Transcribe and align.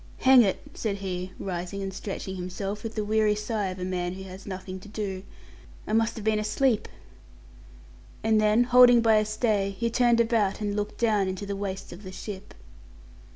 "Hang 0.21 0.41
it!" 0.41 0.63
said 0.73 0.95
he, 0.95 1.31
rising 1.37 1.83
and 1.83 1.93
stretching 1.93 2.35
himself, 2.35 2.81
with 2.81 2.95
the 2.95 3.03
weary 3.03 3.35
sigh 3.35 3.67
of 3.67 3.77
a 3.77 3.85
man 3.85 4.13
who 4.13 4.23
has 4.23 4.47
nothing 4.47 4.79
to 4.79 4.87
do, 4.89 5.21
"I 5.85 5.93
must 5.93 6.15
have 6.15 6.23
been 6.25 6.39
asleep"; 6.39 6.87
and 8.23 8.41
then, 8.41 8.63
holding 8.63 9.01
by 9.01 9.17
a 9.17 9.25
stay, 9.25 9.69
he 9.77 9.91
turned 9.91 10.19
about 10.19 10.59
and 10.59 10.75
looked 10.75 10.97
down 10.97 11.27
into 11.27 11.45
the 11.45 11.55
waist 11.55 11.93
of 11.93 12.01
the 12.01 12.11
ship. 12.11 12.55